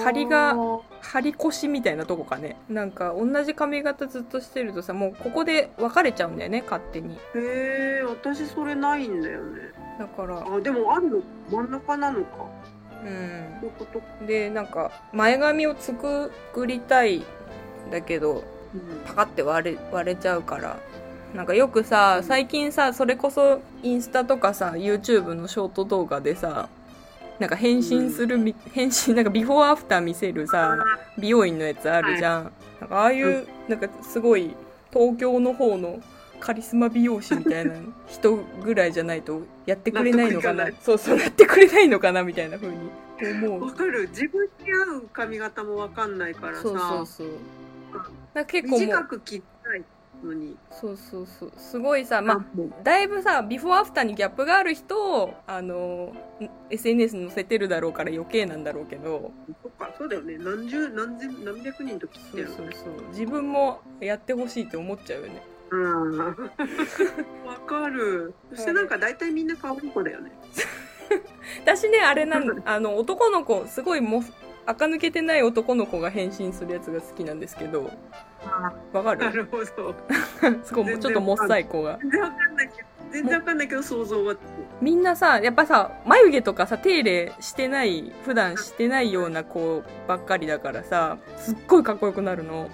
[0.03, 2.57] 張りがおー張り腰みたいなとこかね。
[2.69, 7.15] なんか同じ髪型ずっとしてるとさもうここで分かれちゃうんだよね勝手に。
[7.15, 9.61] へえ私それないんだよね。
[9.99, 12.45] だからあでもあるの真ん中なのか。
[13.03, 13.57] うん。
[13.61, 13.85] そういうこ
[14.19, 14.25] と？
[14.25, 16.31] でなんか前髪を作
[16.67, 17.23] りたいん
[17.91, 19.01] だけどうん。
[19.05, 20.79] パカって割れ割れちゃうから
[21.33, 26.67] なんかよくさ最近さそれこそインスタとかさ YouTube のショート動画でさ
[27.39, 30.77] なんか変身するみ、変身なんかビフォーアフター見せるさ
[31.17, 34.55] 美容院のやつあるじゃん、なんかああいう、なんかすごい
[34.91, 35.99] 東京の方の
[36.39, 37.73] カリスマ美容師みたいな
[38.07, 40.67] 人ぐらいじゃないとやってくれないのかな。
[40.81, 42.77] そうそうやってくれないのかなみたいな風に
[43.45, 43.65] 思う。
[43.65, 44.07] わかる。
[44.09, 46.61] 自分に合う髪型もわかんないからさ。
[46.61, 48.45] そうそうそう。
[48.45, 49.50] 結構短く切りたい
[50.23, 50.57] のに。
[50.71, 51.51] そうそうそう。
[51.57, 52.45] すごいさまあ
[52.83, 59.31] だいぶさビフォーアフターにギャップがある人をあのん SNS に載せてるだろうから余計なんだろうけど。
[59.61, 60.37] そっかそうだよね。
[60.37, 63.09] 何十何千何百人と切ってるそうそうそう。
[63.09, 65.43] 自分もやってほしいって思っちゃうよね。
[65.71, 66.35] うん わ
[67.65, 68.33] かる。
[68.53, 70.31] そしてなんか大体みんな可愛い子だよね。
[71.63, 74.23] 私ねあれなんあの男の子すごいも
[74.65, 77.91] 垢抜けてない男の子が変身するやつが好きなんですけど。
[78.93, 79.19] わかる？
[79.25, 79.65] なるほど。
[80.63, 81.97] すごいもうちょっともっさい子が。
[82.01, 82.67] 全然わかんない。
[82.69, 84.35] けど全然わかんないけど想像は。
[84.81, 92.69] みんなさやっぱさ眉毛とかさ手入れしてない普段してないような子ばっかりだからさすっごいかっこよくなるの。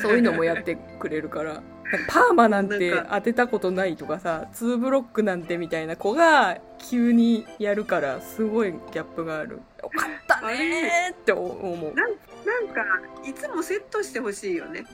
[0.00, 1.62] そういうのもやってくれるから。
[2.08, 9.60] パーマなんて当てたことないとかさ、ツーブロックなんてみたいな子が急にやるから、すごいギャップがある。
[9.82, 11.94] よかったねーって思う。
[11.94, 12.84] なんか
[13.24, 14.84] いつもセットしてほしいよね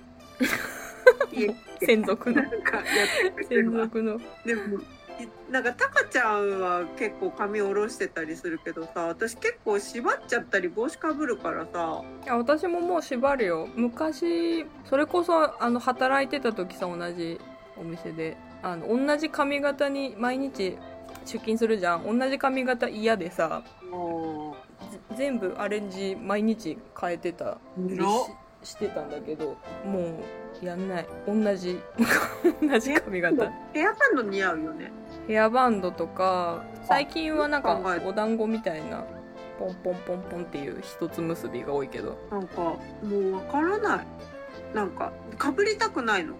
[1.80, 2.42] 専属の
[3.48, 4.18] 専ば属の。
[4.44, 4.82] でもい
[5.50, 12.02] なんかタカちゃんは結構髪下ろしてたりするけどさ私結構縛っちゃったり帽子かぶるからさ。
[12.24, 13.68] いや、私ももう縛るよ。
[13.74, 17.38] 昔、それこそ、あの、働いてた時さ、同じ
[17.76, 18.36] お店で。
[18.62, 20.78] あの、同じ髪型に毎日
[21.24, 22.18] 出勤するじゃん。
[22.18, 23.62] 同じ髪型嫌でさ、
[25.16, 27.96] 全部アレンジ毎日変えてたり
[28.62, 29.98] ししてたんだけども
[30.62, 31.06] うやんない。
[31.26, 31.80] 同じ
[32.62, 33.50] 同じ髪型。
[33.72, 34.92] ヘアバンド似合うよね
[35.28, 39.04] ヘアバンドとか最近はなんかお団子みたいな
[39.58, 42.18] ポンポンポンポンっていう一つ結びが多いけど。
[42.30, 44.06] なんかもうわからない。
[44.74, 46.34] なんかかぶりたくないの。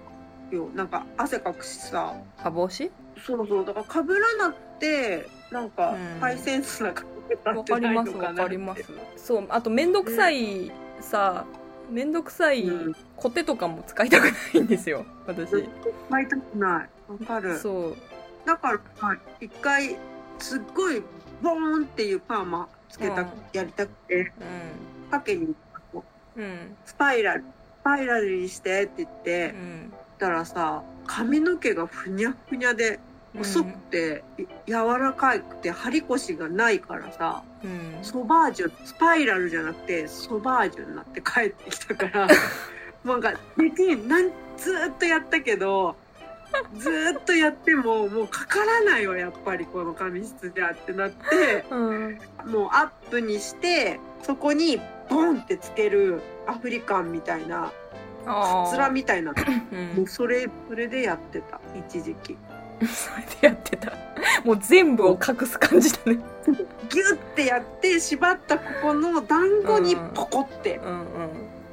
[0.51, 2.14] よなんか汗かくしさ。
[2.42, 2.90] あ帽子
[3.25, 6.21] そうそうだからかぶらなくてなんかうん。
[6.21, 8.85] ハイセンスな髪型わってないかわかります
[9.16, 11.47] そうあとめんどくさいさ
[11.90, 12.97] めんどくさいうん。
[13.16, 15.68] コテとかも使いたくないんですよ私。
[16.11, 17.12] 巻いたくない。
[17.12, 17.57] わかる。
[17.59, 17.97] そう
[18.45, 19.97] だからはい一回
[20.39, 21.03] すっごい
[21.43, 23.29] ボーンっていうパーマつけた、うん。
[23.53, 24.33] やりたくて
[25.09, 25.57] うかけにん
[26.37, 26.77] うん。
[26.85, 27.45] スパイラル
[27.85, 33.01] パイラルにしてって言っうて、んたらさ、髪の毛がふにゃふにゃで、
[33.37, 38.05] 細くて、い柔らかくて、張り腰がないからさ、うん。
[38.05, 42.29] ソバージュ、スパイラルじゃなくて、ソバージュになって帰ってきたから、
[43.05, 45.97] なんか、できん、なん、ずーっとやったけど、
[46.77, 52.19] ずーっとやっても、もうかからないわ、やっぱりこの髪質じゃってなって、うん。
[52.47, 57.73] もうアップにして、そこにボンってつけるアフリカンみたいな、
[58.27, 59.33] あカツラみたいな、
[59.73, 59.97] うん。
[59.97, 62.37] もうそれ、それでやってた、一時期。
[62.87, 63.93] それでやってた。
[64.45, 66.19] もう全部を隠す感じだね。
[66.88, 70.72] ギュッてやって、縛ったここの団子にポコって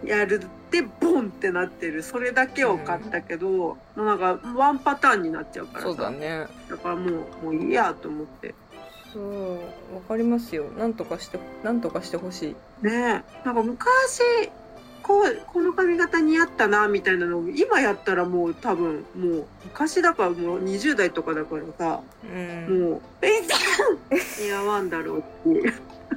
[0.03, 2.03] やるってボンってなってる。
[2.03, 5.85] それだけを買ったけど、もうなんかワンパターンになっちゃうからさ。
[5.87, 6.47] そうだね。
[6.69, 7.09] だからも
[7.41, 8.53] うもういいやと思って。
[9.13, 9.55] そう
[9.95, 10.65] わかりますよ。
[10.77, 12.85] なんとかしてなんとかしてほしい。
[12.85, 13.45] ねえ。
[13.45, 14.21] なんか昔
[15.01, 22.81] こうこの髪型似合ったなみたいなのを今やったらもう多分もう昔だからもう20代とかだからさ、うん。
[22.81, 24.45] もう「えい。
[24.45, 25.73] 似合わんだろう」っていう。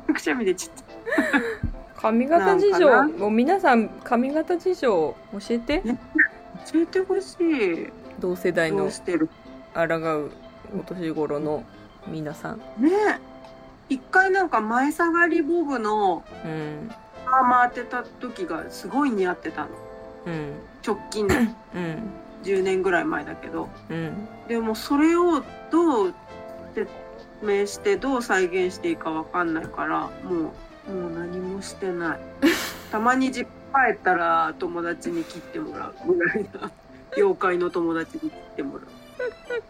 [0.13, 2.91] くしゃみでちょっと髪型事情。
[2.91, 5.17] なんかもう皆さん髪型事情教
[5.51, 5.83] えて。
[6.73, 7.89] 教えてほしい。
[8.19, 9.29] 同世代のどうしてる？
[9.75, 10.31] 抗う
[10.79, 11.65] お年頃の
[12.09, 12.59] 皆さん。
[12.59, 12.91] ね。
[13.19, 13.33] え
[13.89, 16.91] 一回なんか前下がりボブのうん
[17.25, 19.69] パーマ当てた時がすごい似合ってたの。
[20.27, 20.53] うん。
[20.85, 21.37] 直近で。
[21.37, 21.49] うん。
[22.43, 23.69] 10年ぐらい前だけど。
[23.89, 24.29] うん。
[24.49, 26.15] でもそれをどう
[26.75, 26.91] 説
[27.43, 30.51] 明してどう再現していいかわかんないからもう
[30.89, 32.21] もう何もしてない。
[32.91, 36.71] たまに実家帰ったら友達に切ってもらうぐらいな。
[37.17, 38.87] 妖怪の友達に切ってもらう。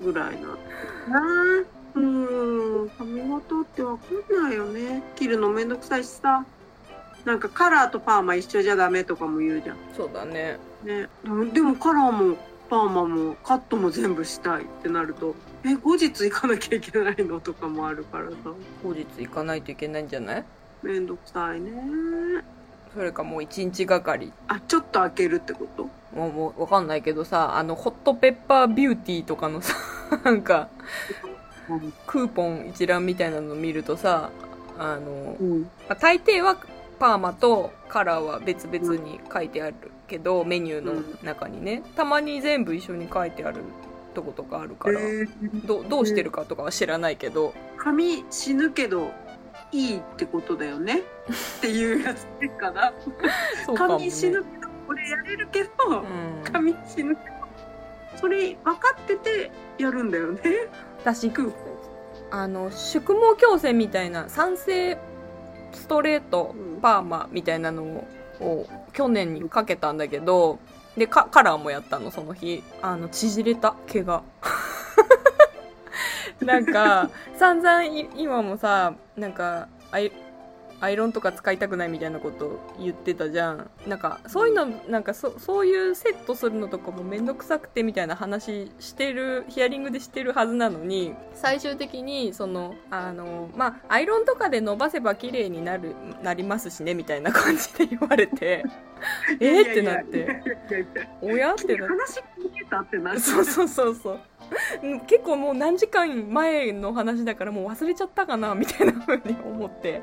[0.05, 0.49] ぐらいな。
[0.49, 2.89] なあうん。
[2.99, 5.03] 髪型ってわかんないよね。
[5.17, 6.45] 切るのめんどくさいしさ。
[7.25, 9.77] なんかカラーとパーマ一緒じゃダメとかも言うじゃん。
[9.97, 10.59] そうだね。
[10.83, 11.09] ね、
[11.53, 12.37] でもカラーも
[12.69, 17.39] パーマもカットも全部したいってなるとえ後日行かなきゃいけないの？
[17.39, 18.37] とかもあるからさ。
[18.83, 20.45] 後日行かないといけないんじゃない？
[20.83, 21.73] めんどくさいね。
[22.95, 24.33] それかもう一日がかり。
[24.49, 25.85] あちょっと開けるってこと？
[26.15, 29.75] もうもうわかんないけどさあのホットペッパービューティーとかのさ
[30.25, 30.69] なんか
[32.07, 34.31] クーポン一覧みたいなの見るとさ
[34.79, 35.63] あのうん。
[35.63, 36.59] まあ大抵は
[36.99, 39.75] パーマとカラーは別々に書いてある
[40.07, 41.83] けど、メニューの中にね。
[41.97, 43.63] たまに全部一緒に書いてある
[44.15, 45.67] とことかあるから、えー。
[45.67, 49.11] どどうしてるかとかは知らないけど、髪死ぬけど
[49.73, 51.01] いいってことだよね。
[51.01, 52.27] っていうやつ
[52.59, 52.93] かな。
[53.65, 57.37] そうかも、ね、髪死ぬけどこれやれるけど、うん、髪死ぬけど
[58.17, 60.41] それ分かっててやるんだよね。
[61.01, 61.53] 私クー
[62.31, 64.99] あの宿毛矯正みたいな酸性
[65.73, 66.81] ストレートうん。
[66.81, 68.09] パーマみたいなのを
[68.41, 70.59] を去年にかけたんだけど
[70.97, 72.63] でカカラーもやったのその日。
[72.83, 74.23] あの縮れた毛が
[76.47, 80.13] なんか散々い今もさなんかアイ
[80.83, 83.71] アイロンとか使いたくないみたいなこと言ってたじゃん。
[83.87, 98.65] なんかそういうのなんかそそういうセットするのとかもめんどくさくてみたいな話してるヒアリングでしてるはずなのに最終的にそのあのまあアイロンとかで伸ばせば綺麗になるなりますしねみたいな感じで言われて
[99.39, 100.43] えーってなって。
[101.23, 101.95] 親ってなって。
[101.95, 104.15] 話聞いてたってなそうそうそうそう。
[104.15, 104.32] うん
[105.07, 110.03] 結構もう何時間前の話だからもう忘れちゃったかなみたいな風に思って。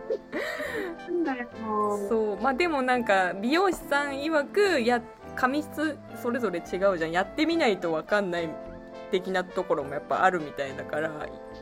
[2.08, 2.42] そう。
[2.42, 5.02] まあでもなんか美容師さん曰くや
[5.36, 7.12] 髪質それぞれ違うじゃん。
[7.12, 8.50] やってみないと分かんない
[9.12, 11.12] 的なところもやっぱあるみたいだから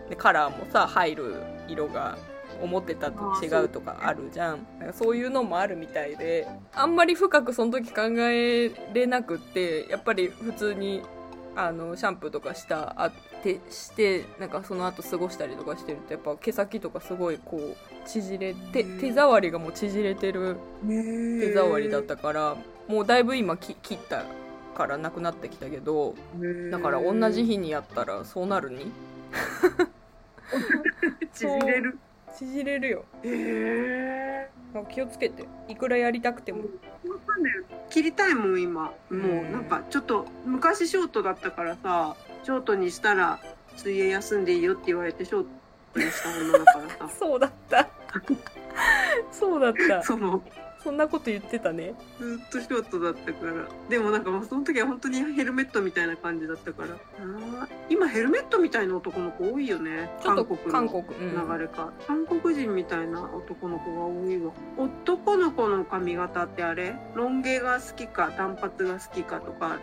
[0.09, 1.35] でカラーもさ入る
[1.67, 2.17] 色が
[2.61, 4.65] 思ってたと違うとかあるじゃん。
[4.79, 11.01] なんかそういうのもあるみたいであんまり深くその時考えれなくってやっぱり普通に
[11.59, 17.75] あのシャンプーとかしたあてしてなんかその後過ごしたりとかしてるとやっぱ毛先とかすごいこう
[18.07, 18.99] 縮れてうん。
[18.99, 22.55] 手触りがもう縮れてる手手触りだったから
[22.87, 24.23] もうだいぶ今き切った
[24.75, 26.13] からなくなってきたけど
[26.71, 28.91] だから同じ日にやったらそうなるに？
[31.33, 31.97] 縮れる。
[32.37, 33.05] 縮れるよ。
[33.23, 34.49] へえ
[34.91, 35.45] 気をつけて。
[35.67, 36.59] いくらやりたくても。
[36.59, 36.65] わ
[37.25, 37.53] かんない。
[37.53, 37.56] よ
[37.89, 38.83] 切りたいもん今。
[38.83, 43.39] もううんなんかちょっと昔ショートだったからさショートにしたら
[43.75, 45.45] 水泳休んでいいよって言われてショー
[45.93, 47.09] トにした女だからさ。
[47.17, 47.87] そうだった。
[49.31, 50.01] そうだった。
[50.03, 50.43] その
[50.83, 51.93] そんなこと言ってたね。
[52.19, 53.67] ずっとショートだったから。
[53.89, 56.89] でもなんかその時は本当にヘルメットみたいな感じだったから。
[57.89, 60.09] 今ヘルメットみたいな男の子多いよね。
[60.21, 64.51] ちょっと韓韓国国の流れか、韓国人みたいな男の子が多いわ。
[64.77, 66.95] 男の子の髪型ってあれ？
[67.15, 69.79] ロン毛が好きか短髪が好きかとかある？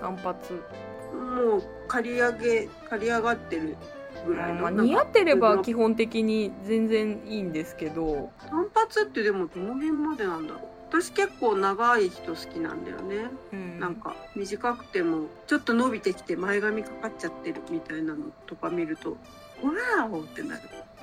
[0.00, 0.52] 単発
[1.14, 3.62] もう刈り上げ刈り上がってる。
[3.70, 3.76] ぐ
[4.34, 8.30] らいの、まあ、似合ってれば基本的に全然いいんですけど。
[8.48, 10.62] 短髪ってでもどの辺までなんだろう。
[10.88, 13.30] 私結構長い人好きなんだよね。
[13.52, 13.80] うん。
[13.80, 20.62] なんか短くてもちょっと伸びてきて前髪かかっちゃってるみたいなのとか見るとわーおってなる。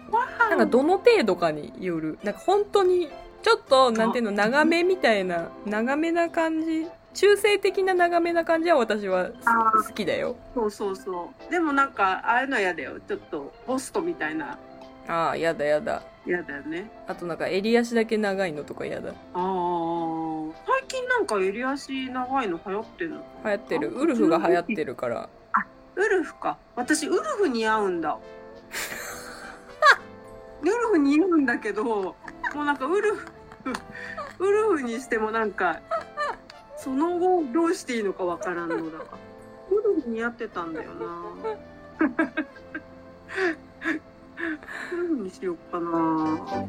[0.09, 0.49] わーお。
[0.49, 2.17] なんかどの程度かによる。
[2.23, 3.09] なんか本当に
[3.41, 9.29] ちょっとなんていうの長めみたいな長めな感じ中性的な長めな感じは私は
[9.87, 10.35] 好きだよ。
[10.53, 11.51] そうそうそう。
[11.51, 12.99] でもなんかああいうの嫌だよ。
[13.07, 14.57] ちょっとポストみたいな。
[15.07, 16.01] ああやだやだ。
[16.25, 16.89] 嫌だよね。
[17.07, 19.09] あとなんか襟足だけ長いのとかやだ。
[19.09, 19.15] ああ
[20.65, 23.23] 最近なんか襟足長いの流行ってんの？
[23.45, 23.93] 流行ってる。
[23.95, 25.29] あウルフが流行ってるから。
[25.95, 26.57] ウルフか。
[26.75, 28.17] 私ウルフ似合うんだ。
[30.61, 32.15] ウルフ似合うんだけども
[32.55, 33.27] うなんかウルフ
[34.39, 35.81] ウルフにしてもなんか
[36.83, 38.97] その後どうしていいのかわからんのだ。
[38.99, 39.17] から
[39.71, 41.05] ウルフ似合ってたんだよな。
[44.91, 46.67] ウルフにしようかな。